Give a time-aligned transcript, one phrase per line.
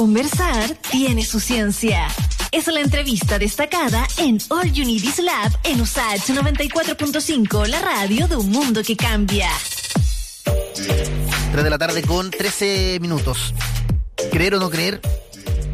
[0.00, 2.08] Conversar tiene su ciencia.
[2.52, 8.48] Es la entrevista destacada en All Is Lab en USAH 94.5, la radio de un
[8.48, 9.50] mundo que cambia.
[11.52, 13.52] 3 de la tarde con 13 minutos.
[14.32, 15.02] ¿Creer o no creer?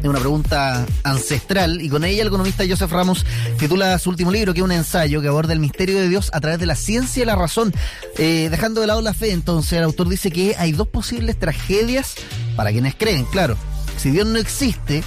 [0.01, 3.25] Es una pregunta ancestral y con ella el economista Joseph Ramos
[3.57, 6.41] titula su último libro, que es un ensayo que aborda el misterio de Dios a
[6.41, 7.73] través de la ciencia y la razón.
[8.17, 12.15] Eh, dejando de lado la fe, entonces el autor dice que hay dos posibles tragedias
[12.57, 13.55] para quienes creen, claro.
[13.97, 15.03] Si Dios no existe,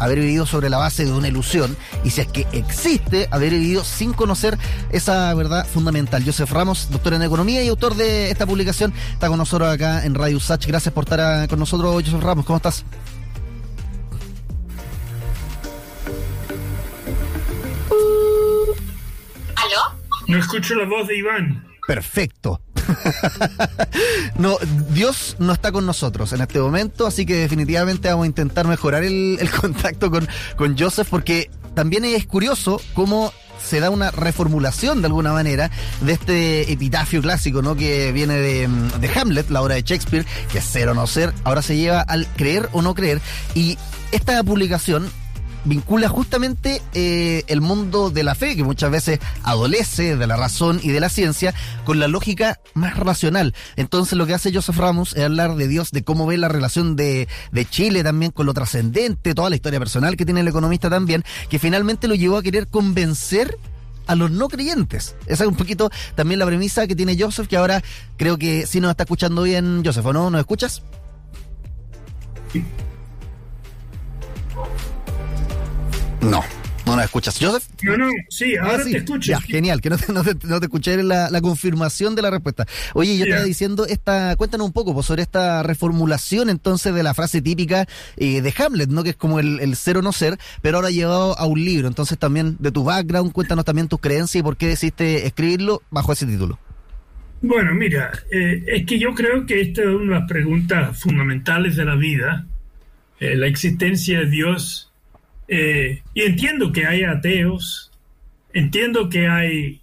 [0.00, 3.84] haber vivido sobre la base de una ilusión y si es que existe, haber vivido
[3.84, 4.58] sin conocer
[4.90, 6.22] esa verdad fundamental.
[6.24, 10.14] Joseph Ramos, doctor en economía y autor de esta publicación, está con nosotros acá en
[10.14, 10.66] Radio Sach.
[10.66, 12.46] Gracias por estar con nosotros, Joseph Ramos.
[12.46, 12.84] ¿Cómo estás?
[19.56, 20.00] ¿Aló?
[20.28, 21.66] No escucho la voz de Iván.
[21.86, 22.60] Perfecto.
[24.38, 24.56] no,
[24.90, 29.04] Dios no está con nosotros en este momento, así que definitivamente vamos a intentar mejorar
[29.04, 33.32] el, contacto con, con Joseph porque también es curioso cómo
[33.62, 37.76] se da una reformulación de alguna manera de este epitafio clásico, ¿no?
[37.76, 38.68] Que viene de,
[39.00, 42.00] de, Hamlet, la obra de Shakespeare, que es ser o no ser, ahora se lleva
[42.00, 43.20] al creer o no creer.
[43.54, 43.78] Y
[44.12, 45.10] esta publicación
[45.64, 50.80] vincula justamente eh, el mundo de la fe, que muchas veces adolece de la razón
[50.82, 53.54] y de la ciencia, con la lógica más racional.
[53.76, 56.96] Entonces lo que hace Joseph Ramos es hablar de Dios, de cómo ve la relación
[56.96, 60.90] de, de Chile también con lo trascendente, toda la historia personal que tiene el economista
[60.90, 63.58] también, que finalmente lo llevó a querer convencer
[64.06, 65.14] a los no creyentes.
[65.26, 67.82] Esa es un poquito también la premisa que tiene Joseph, que ahora
[68.16, 70.30] creo que si nos está escuchando bien, Joseph, ¿o no?
[70.30, 70.82] ¿Nos escuchas?
[76.22, 76.42] No.
[76.86, 77.68] ¿No nos escuchas, Joseph?
[77.82, 79.30] No, no, sí, ah, ahora te escucho.
[79.30, 80.24] Ya, genial, que no te, no
[80.60, 82.66] te, escuché la, la, confirmación de la respuesta.
[82.94, 87.14] Oye, yo estaba diciendo, esta, cuéntanos un poco pues, sobre esta reformulación entonces de la
[87.14, 89.04] frase típica eh, de Hamlet, ¿no?
[89.04, 91.86] Que es como el, el, ser o no ser, pero ahora llevado a un libro.
[91.86, 96.12] Entonces también de tu background, cuéntanos también tus creencias y por qué decidiste escribirlo bajo
[96.12, 96.58] ese título.
[97.42, 101.76] Bueno, mira, eh, es que yo creo que esta es una de las preguntas fundamentales
[101.76, 102.46] de la vida,
[103.18, 104.89] eh, la existencia de Dios
[105.52, 107.90] eh, y entiendo que hay ateos,
[108.52, 109.80] entiendo que hay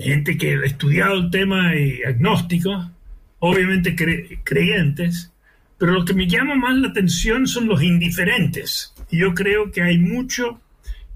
[0.00, 2.90] gente que ha estudiado el tema y agnósticos,
[3.38, 3.94] obviamente
[4.42, 5.30] creyentes,
[5.76, 8.94] pero lo que me llama más la atención son los indiferentes.
[9.10, 10.62] Y yo creo que hay mucho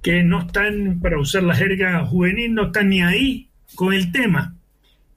[0.03, 4.55] que no están, para usar la jerga juvenil, no están ni ahí con el tema.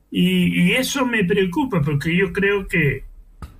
[0.09, 3.03] Y, y eso me preocupa porque yo creo que,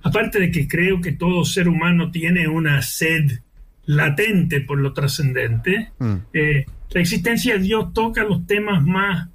[0.02, 3.40] aparte de que creo que todo ser humano tiene una sed
[3.90, 5.90] latente por lo trascendente.
[5.98, 6.14] Mm.
[6.32, 9.28] Eh, la existencia de Dios toca los temas más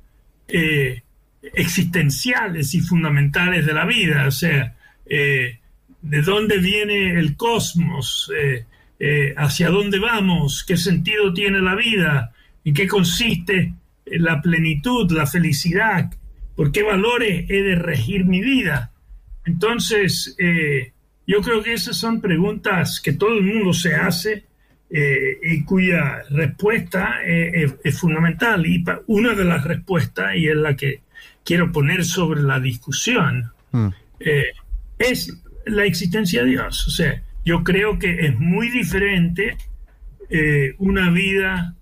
[0.48, 1.04] eh,
[1.54, 5.60] existenciales y fundamentales de la vida, o sea, eh,
[6.02, 8.32] de dónde viene el cosmos,
[9.38, 12.32] hacia dónde vamos, qué sentido tiene la vida,
[12.64, 13.74] en qué consiste
[14.06, 16.12] la plenitud, la felicidad,
[16.56, 18.92] por qué valores he de regir mi vida.
[19.46, 20.36] Entonces,
[21.28, 24.46] yo creo que esas son preguntas que todo el mundo se hace
[24.90, 28.66] eh, y cuya respuesta eh, es, fundamental.
[28.66, 31.02] Y una de las respuestas, y es la que
[31.44, 33.88] quiero poner sobre la discusión, mm.
[34.20, 34.46] eh,
[35.00, 36.88] es la existencia de Dios.
[36.88, 39.58] O sea, yo creo que es muy diferente
[40.80, 41.76] una vida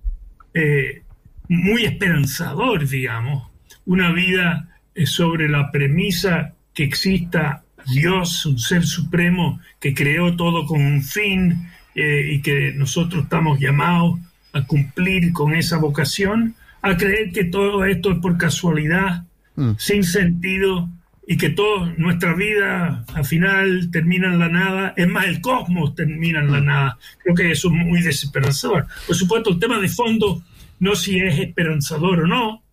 [1.48, 3.50] muy esperanzador, digamos,
[3.86, 10.82] una vida sobre la premisa que exista Dios, un ser supremo que creó todo con
[10.82, 14.20] un fin eh, y que nosotros estamos llamados
[14.54, 19.24] a cumplir con esa vocación, a creer que todo esto es por casualidad,
[19.56, 19.74] mm.
[19.78, 20.90] sin sentido
[21.26, 24.94] y que toda nuestra vida al final termina en la nada.
[24.98, 26.66] Es más, el cosmos termina en la mm.
[26.66, 26.98] nada.
[27.24, 28.88] Creo que eso es muy desesperanzador.
[29.08, 30.44] Por supuesto, el tema de fondo
[30.80, 32.64] no si es esperanzador o no,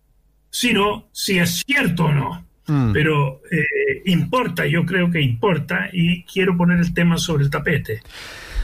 [0.49, 2.45] sino si es cierto o no.
[2.67, 2.93] Mm.
[2.93, 8.01] Pero eh, importa, yo creo que importa y quiero poner el tema sobre el tapete.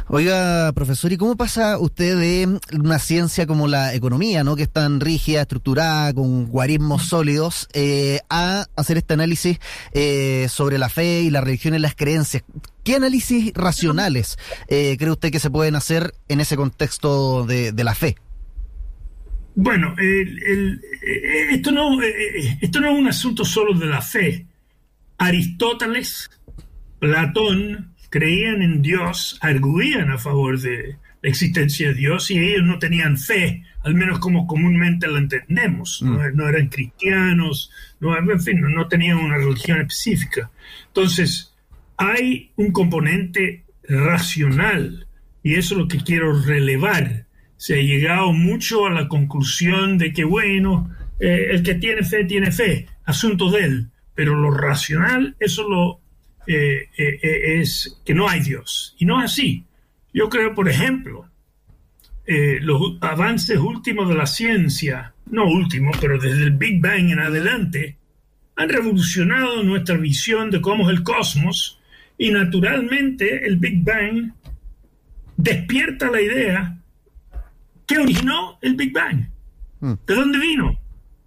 [0.09, 4.55] Oiga, profesor, ¿y cómo pasa usted de una ciencia como la economía, ¿no?
[4.55, 9.59] que es tan rígida, estructurada, con guarismos sólidos, eh, a hacer este análisis
[9.91, 12.43] eh, sobre la fe y la religión y las creencias?
[12.85, 14.37] ¿Qué análisis racionales
[14.69, 18.15] cree usted que se pueden hacer en ese contexto de la fe?
[19.59, 24.03] Bueno, el, eh, esto, no, eh, eh, esto no es un asunto solo de la
[24.03, 24.45] fe.
[25.17, 26.29] Aristóteles,
[26.99, 32.77] Platón creían en Dios, arguían a favor de la existencia de Dios y ellos no
[32.77, 36.03] tenían fe, al menos como comúnmente lo entendemos.
[36.03, 36.41] No, mm.
[36.41, 40.51] eran cristianos, no, en fin, no tenían una religión específica.
[40.85, 41.55] Entonces,
[41.97, 45.07] hay un componente racional
[45.41, 47.25] y eso es lo que quiero relevar,
[47.57, 52.23] se ha llegado mucho a la conclusión de que, bueno, eh, el que tiene fe
[52.25, 55.99] tiene fe, asunto de él, pero lo racional, eso lo,
[56.45, 58.95] eh, eh, es que no hay Dios.
[58.99, 59.65] Y no es así.
[60.13, 61.27] Yo creo, por ejemplo,
[62.61, 67.97] los avances últimos de la ciencia, no últimos, pero desde el Big Bang en adelante,
[68.57, 71.79] han revolucionado nuestra visión de cómo es el cosmos
[72.17, 74.33] y naturalmente el Big Bang
[75.37, 76.77] despierta la idea
[77.87, 79.29] que originó el Big Bang.
[79.79, 79.93] Hmm.
[80.05, 80.79] ¿De dónde vino?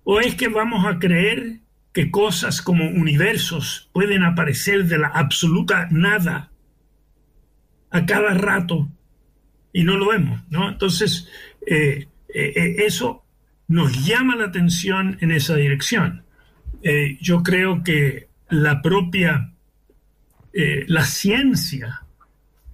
[0.04, 1.60] ¿O es que vamos a creer
[1.92, 6.52] que cosas como universos pueden aparecer de la absoluta nada
[7.90, 8.88] a cada rato
[9.72, 10.40] y no lo vemos?
[10.50, 10.68] ¿no?
[10.68, 11.28] Entonces,
[11.66, 13.24] eh, eh, eh, eso
[13.66, 16.24] nos llama la atención en esa dirección.
[17.20, 19.52] yo creo que la propia,
[20.52, 22.02] la ciencia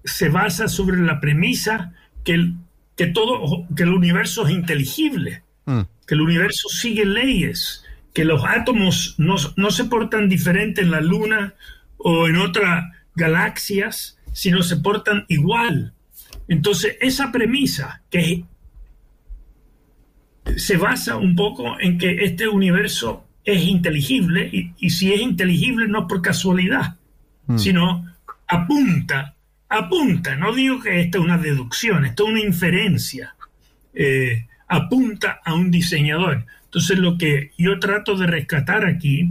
[0.05, 1.93] se basa sobre la premisa
[2.25, 2.55] que el,
[2.97, 5.81] que todo, que el universo es inteligible, mm.
[6.07, 7.85] que el universo sigue leyes,
[8.15, 9.37] que los átomos no,
[9.71, 11.55] se portan diferente en la Luna
[11.99, 15.93] o en otras galaxias, sino se portan igual.
[16.49, 18.45] Entonces, esa premisa que
[20.57, 26.09] se basa un poco en que este universo es inteligible y, si es inteligible no
[26.09, 26.97] por casualidad,
[27.47, 27.59] mm.
[27.59, 28.07] sino
[28.49, 29.36] apunta
[29.69, 33.35] apunta, no digo que esta es una deducción, esto es una inferencia,
[33.95, 36.47] eh, apunta a un diseñador.
[36.65, 39.31] Entonces lo que yo trato de rescatar aquí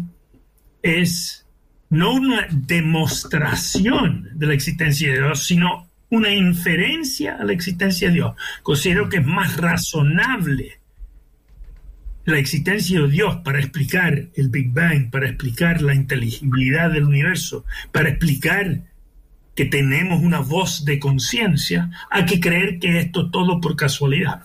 [0.82, 1.46] es
[1.90, 8.16] no una demostración de la existencia de Dios, sino una inferencia a la existencia de
[8.16, 8.36] Dios.
[8.64, 10.80] Considero que es más razonable
[12.26, 17.66] la existencia de Dios para explicar el Big Bang, para explicar la inteligibilidad del universo,
[17.92, 18.82] para explicar
[19.56, 24.42] que tenemos una voz de conciencia, hay que creer que esto todo por casualidad.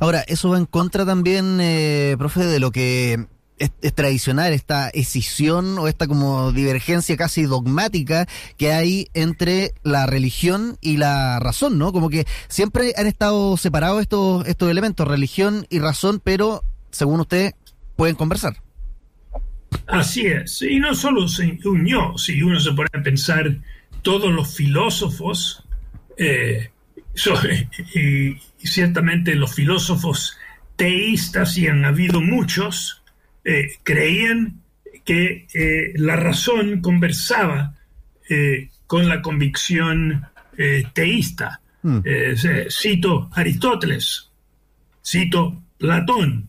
[0.00, 3.26] Ahora, eso va en contra también, eh, profe, de lo que
[3.58, 8.26] es, tradicional, esta escisión o esta como divergencia casi dogmática
[8.56, 11.92] que hay entre la religión y la razón, ¿no?
[11.92, 17.52] Como que siempre han estado separados estos, estos elementos, religión y razón, pero según usted
[17.96, 18.56] pueden conversar.
[19.86, 23.58] Así es, y no solo se unió, si uno se pone a pensar
[24.08, 25.62] todos los filósofos,
[26.16, 26.70] eh,
[27.94, 30.34] y, ciertamente los filósofos
[30.76, 33.02] teístas, y han habido muchos,
[33.44, 34.62] eh, creían
[35.04, 37.74] que eh, la razón conversaba
[38.86, 40.26] con la convicción
[40.94, 41.60] teísta.
[41.82, 42.00] Hmm.
[42.70, 44.30] cito Aristóteles,
[45.04, 46.48] cito Platón.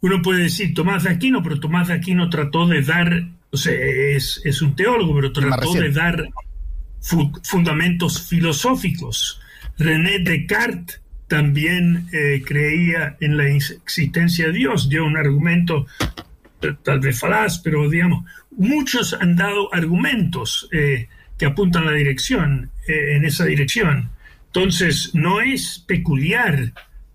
[0.00, 3.74] uno puede decir Tomás de Aquino, pero Tomás de Aquino trató de dar o sea,
[3.74, 6.24] es, un teólogo, pero trató de dar
[7.42, 9.40] fundamentos filosóficos.
[9.76, 15.86] René Descartes también eh, creía en la existencia de Dios, dio un argumento
[16.62, 22.70] eh, tal vez falaz, pero digamos, muchos han dado argumentos eh, que apuntan la dirección,
[22.86, 24.10] en esa dirección.
[24.46, 26.72] Entonces, no es peculiar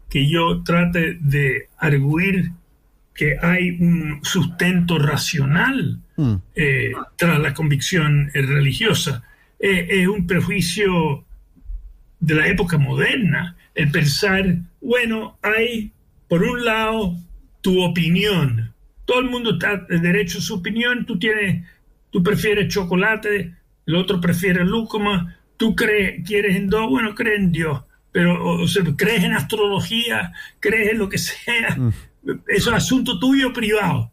[0.09, 2.51] que yo trate de arguir
[3.13, 6.35] que hay un sustento racional mm.
[6.55, 9.23] eh, tras la convicción religiosa.
[9.59, 11.23] Eh, es un prejuicio
[12.19, 14.43] de la época moderna el pensar,
[14.81, 15.91] bueno, hay
[16.27, 17.15] por un lado
[17.61, 18.73] tu opinión.
[19.05, 21.05] Todo el mundo está de derecho a su opinión.
[21.05, 21.65] Tú tienes,
[22.09, 23.53] tú prefieres chocolate,
[23.85, 25.37] el otro prefiere lúcuma.
[25.57, 27.83] Tú crees, quieres en dos, bueno, crees en Dios.
[28.11, 28.65] Pero
[28.97, 31.75] crees en astrología, crees en lo que sea.
[31.77, 31.91] Mm
[32.47, 34.11] es un asunto tuyo privado,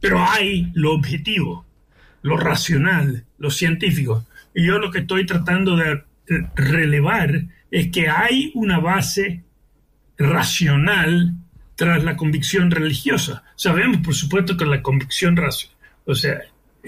[0.00, 1.66] pero hay lo objetivo,
[2.22, 4.26] lo racional, lo científico.
[4.54, 6.02] Y yo lo que estoy tratando de
[6.54, 9.42] relevar es que hay una base
[10.18, 11.34] racional
[11.76, 13.42] tras la convicción religiosa.
[13.56, 16.40] Sabemos, por supuesto, que la convicción racional, o sea,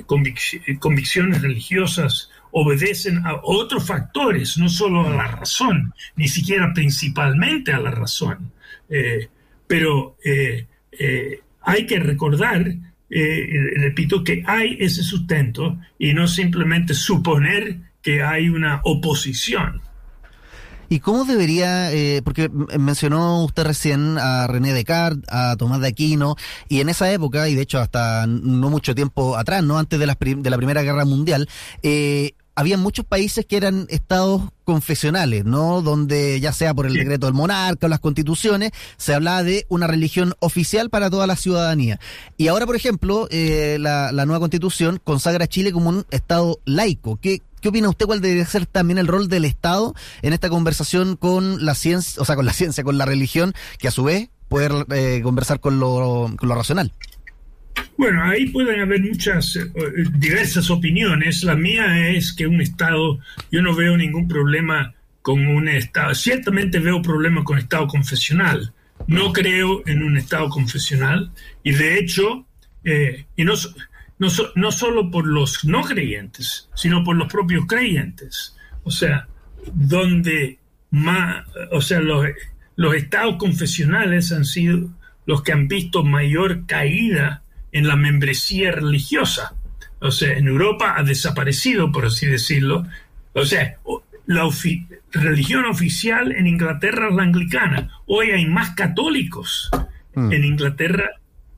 [0.06, 7.78] convicciones religiosas obedecen a otros factores, no solo a la razón, ni siquiera principalmente a
[7.78, 8.52] la razón.
[8.88, 9.28] Eh,
[9.66, 12.74] pero eh, eh, hay que recordar,
[13.14, 19.80] eh, repito, que hay ese sustento y no simplemente suponer que hay una oposición.
[20.88, 21.90] ¿Y cómo debería,
[22.22, 26.36] porque mencionó usted recién a René Descartes, a Tomás de Aquino,
[26.68, 30.06] y en esa época, y de hecho hasta no mucho tiempo atrás, no antes de
[30.06, 31.48] la, de la Primera Guerra Mundial,
[31.82, 35.82] eh, había muchos países que eran estados confesionales, ¿no?
[35.82, 39.86] Donde ya sea por el decreto del monarca o las constituciones, se hablaba de una
[39.86, 41.98] religión oficial para toda la ciudadanía.
[42.36, 47.16] Y ahora, por ejemplo, eh, la, nueva constitución consagra a Chile como un estado laico.
[47.16, 51.16] ¿Qué, ¿Qué opina usted cuál debería ser también el rol del Estado en esta conversación
[51.16, 54.30] con la ciencia, o sea, con la ciencia, con la religión, que a su vez
[54.48, 56.92] poder eh, conversar con lo, con lo racional?
[58.02, 59.70] Bueno, ahí pueden haber muchas, eh,
[60.16, 61.44] diversas opiniones.
[61.44, 63.20] La mía es que un Estado,
[63.52, 64.92] yo no veo ningún problema
[65.22, 66.12] con un Estado.
[66.12, 68.72] Ciertamente veo problemas con Estado confesional.
[69.06, 71.30] No creo en un Estado confesional
[71.62, 72.44] y de hecho,
[72.82, 73.52] eh, y no,
[74.18, 78.56] no, no solo por los no creyentes, sino por los propios creyentes.
[78.82, 79.28] O sea,
[79.72, 80.58] donde
[80.90, 82.26] más, o sea, los,
[82.74, 84.90] los estados confesionales han sido
[85.24, 87.42] los que han visto mayor caída
[87.72, 89.54] en la membresía religiosa.
[90.00, 92.86] O sea, en Europa ha desaparecido, por así decirlo.
[93.32, 93.76] O sea,
[94.26, 94.48] la
[95.12, 97.90] religión oficial en Inglaterra es la anglicana.
[98.06, 99.70] Hoy hay más católicos
[100.14, 100.32] mm.
[100.32, 101.10] en Inglaterra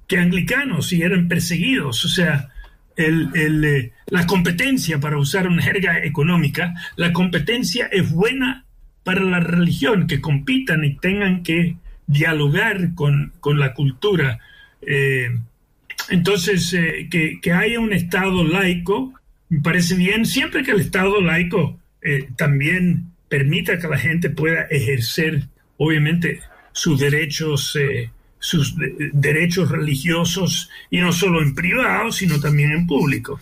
[0.07, 2.05] que anglicanos y eran perseguidos.
[2.05, 2.51] O sea,
[2.97, 8.65] el, eh, la competencia, para usar una jerga económica, la competencia es buena
[9.03, 14.39] para la religión, que compitan y tengan que dialogar con, la cultura.
[14.83, 15.31] Eh,
[16.09, 19.15] entonces, eh, que, haya un Estado laico,
[19.49, 24.63] me parece bien, siempre que el Estado laico eh, también permita que la gente pueda
[24.71, 26.41] ejercer, obviamente,
[26.73, 28.75] sus derechos, eh, sus
[29.13, 33.41] derechos religiosos, y no solo en privado, sino también en público.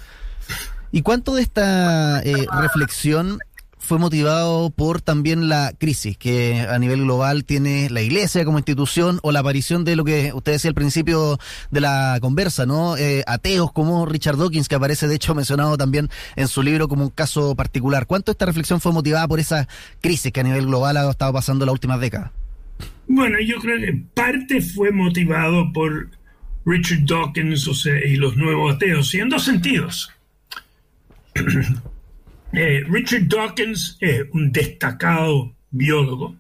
[0.92, 2.22] ¿Y cuánto de esta
[2.60, 3.38] reflexión
[3.92, 9.20] fue motivado por también la crisis que a nivel global tiene la iglesia como institución
[9.22, 11.38] o la aparición de lo que usted decía al principio
[11.70, 12.96] de la conversa, ¿no?
[12.96, 17.04] Eh, ateos como Richard Dawkins, que aparece de hecho mencionado también en su libro como
[17.04, 18.06] un caso particular.
[18.06, 19.68] ¿Cuánto esta reflexión fue motivada por esa
[20.00, 22.30] crisis que a nivel global ha estado pasando las últimas décadas?
[23.08, 26.08] Bueno, yo creo que parte fue motivado por
[26.64, 27.68] Richard Dawkins
[28.06, 30.10] y los nuevos ateos, y en dos sentidos.
[32.52, 36.36] Eh, Richard Dawkins es un destacado biólogo,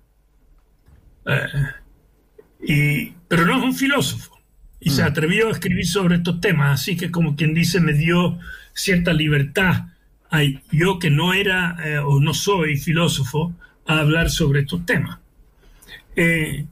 [1.26, 4.38] eh, pero no es un filósofo.
[4.78, 5.06] Y se mm.
[5.06, 8.38] atrevió a escribir sobre estos temas, así que como quien dice, me dio
[8.74, 9.86] cierta libertad
[10.30, 13.54] a yo que no era eh, o no soy filósofo
[13.86, 15.18] a hablar sobre estos temas.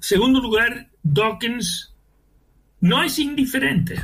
[0.01, 1.95] segundo lugar, Dawkins
[2.81, 4.01] no es indiferente.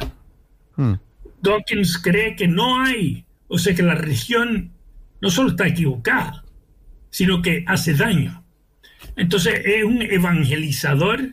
[0.76, 0.94] Mm.
[1.42, 4.72] Dawkins cree que no hay, o sea que la religión
[5.20, 6.44] no solo está equivocada,
[7.10, 8.42] sino que hace daño.
[9.16, 11.30] Entonces es un evangelizador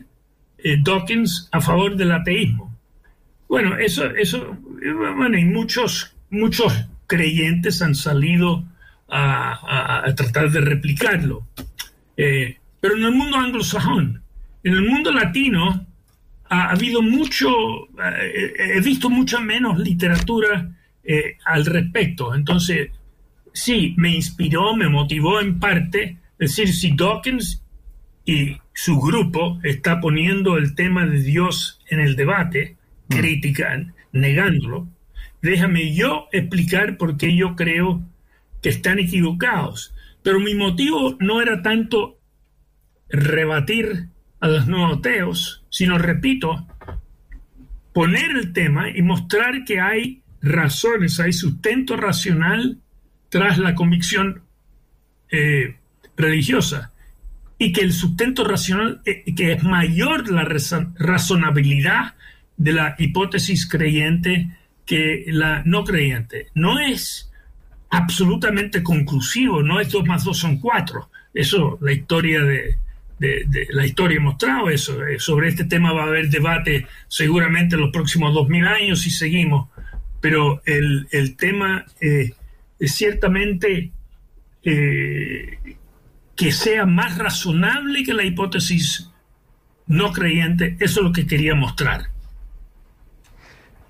[0.58, 2.74] eh, Dawkins a favor del ateísmo.
[3.48, 4.56] Bueno, eso, eso,
[5.16, 6.72] bueno, y muchos, muchos
[7.06, 8.64] creyentes han salido
[9.08, 11.46] a, tratar de replicarlo.
[12.16, 14.22] Eh, pero en el mundo anglosajón,
[14.62, 15.86] en el mundo latino,
[16.48, 17.50] ha, habido mucho,
[18.02, 20.70] eh, he visto mucha menos literatura
[21.44, 22.34] al respecto.
[22.34, 22.90] Entonces,
[23.54, 26.18] sí, me inspiró, me motivó en parte.
[26.38, 27.64] Es decir, si Dawkins
[28.26, 32.76] y su grupo está poniendo el tema de Dios en el debate,
[33.08, 33.16] mm.
[33.16, 34.88] critican, negándolo,
[35.40, 38.02] déjame yo explicar por qué yo creo
[38.60, 39.94] que están equivocados.
[40.22, 42.18] Pero mi motivo no era tanto
[43.08, 44.08] rebatir
[44.40, 46.66] a los no ateos, sino, repito,
[47.92, 52.80] poner el tema y mostrar que hay razones, hay sustento racional
[53.34, 54.42] tras la convicción
[55.28, 55.74] eh,
[56.16, 56.92] religiosa
[57.58, 62.14] y que el sustento racional, eh, que es mayor la razonabilidad
[62.56, 64.50] de la hipótesis creyente
[64.86, 66.46] que la no creyente.
[66.54, 67.32] No es
[67.90, 71.10] absolutamente conclusivo, no es dos más dos son cuatro.
[71.34, 72.76] Eso, la historia de,
[73.70, 75.04] la historia ha mostrado eso.
[75.04, 79.04] Eh, sobre este tema va a haber debate seguramente en los próximos dos mil años
[79.08, 79.70] y seguimos.
[80.20, 81.84] Pero el, tema
[82.80, 83.92] ciertamente
[84.62, 85.76] eh,
[86.36, 89.10] que sea más razonable que la hipótesis
[89.86, 92.10] no creyente, eso es lo que quería mostrar.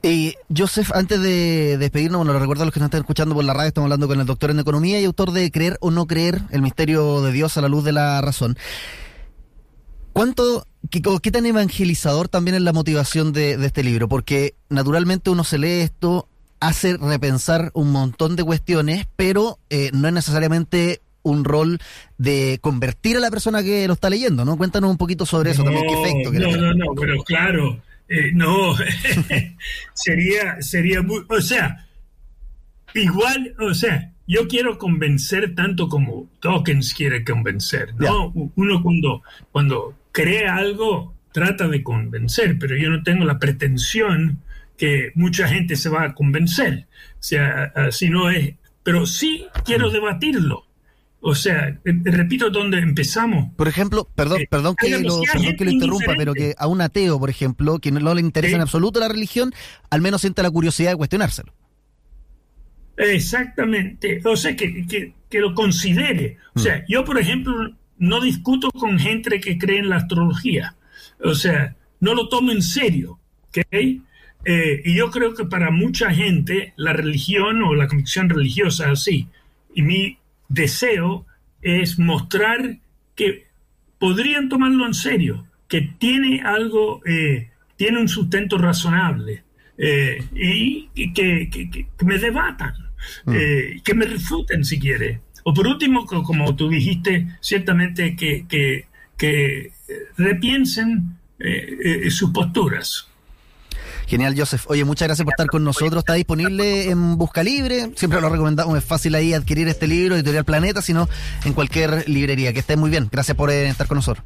[0.02, 3.54] Eh, Joseph, antes de despedirnos, bueno, recuerdo a los que nos están escuchando por la
[3.54, 6.42] radio, estamos hablando con el doctor en Economía y autor de Creer o no creer,
[6.50, 8.58] el misterio de Dios a la luz de la razón.
[10.12, 14.06] ¿Cuánto, qué, tan evangelizador también es la motivación de, este libro?
[14.06, 16.28] Porque naturalmente uno se lee esto
[16.66, 21.78] hace repensar un montón de cuestiones, pero eh, no es necesariamente un rol
[22.18, 24.56] de convertir a la persona que lo está leyendo, ¿no?
[24.56, 26.32] Cuéntanos un poquito sobre eso también, qué efecto.
[26.32, 28.74] no, no, no, pero claro, eh, no,
[29.94, 31.86] sería, sería muy, o sea,
[32.94, 38.32] igual, o sea, yo quiero convencer tanto como Dawkins quiere convencer, ¿no?
[38.56, 44.40] Uno cuando, cuando crea algo trata de convencer, pero yo no tengo la pretensión
[44.76, 46.86] que mucha gente se va a convencer.
[47.14, 48.54] O sea, si no es
[48.84, 50.66] pero sí quiero debatirlo.
[51.26, 53.50] O sea, eh, repito donde empezamos.
[53.56, 56.16] Por ejemplo, perdón, Eh, perdón que, lo, perdón que interrumpa, indiferente.
[56.18, 59.52] pero que a un ateo, por ejemplo, que no le interesa en absoluto la religión,
[59.88, 61.52] al menos sienta la curiosidad de cuestionárselo.
[62.98, 64.20] Exactamente.
[64.24, 66.36] O sea, que, que, que lo considere.
[66.54, 70.76] O sea, yo, por ejemplo, no discuto con gente que cree en la astrología.
[71.24, 73.18] O sea, no lo tomo en serio.
[73.48, 74.02] ¿ok?
[74.44, 79.26] Eh, y yo creo que para mucha gente la religión o la convicción religiosa así.
[79.74, 81.26] Y mi deseo
[81.62, 82.78] es mostrar
[83.16, 83.46] que
[83.98, 89.42] podrían tomarlo en serio, que tiene algo, eh, tiene un sustento razonable
[89.78, 92.74] eh, y, y que, que- que- me debatan,
[93.32, 95.20] eh, que me refuten si quiere.
[95.44, 98.86] O por último, co- como tú dijiste, ciertamente que, que-
[99.16, 99.72] que eh,
[100.18, 101.18] repiensen
[102.10, 103.10] sus posturas.
[104.06, 104.64] Genial, Joseph.
[104.68, 106.00] Oye, muchas gracias por estar con nosotros.
[106.00, 107.90] Está disponible en Busca Libre.
[107.96, 108.76] Siempre lo recomendamos.
[108.76, 111.08] Es fácil ahí adquirir este libro, Editorial Planeta, sino
[111.44, 112.52] en cualquier librería.
[112.52, 113.08] Que esté muy bien.
[113.10, 114.24] Gracias por eh, estar con nosotros.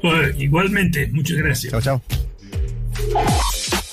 [0.00, 1.70] Pues, igualmente, muchas gracias.
[1.72, 2.02] Chao, chao.